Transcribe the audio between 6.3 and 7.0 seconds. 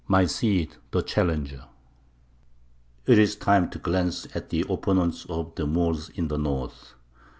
North.